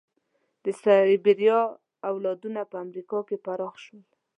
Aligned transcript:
د 0.63 0.65
سایبریا 0.81 1.59
اولادونه 2.11 2.61
په 2.71 2.75
امریکا 2.85 3.19
کې 3.27 3.37
پراخه 3.45 3.79
شول. 3.83 4.03